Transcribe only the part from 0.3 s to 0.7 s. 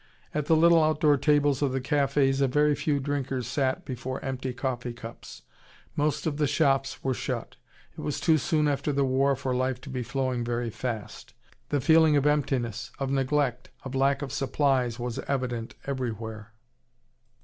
At the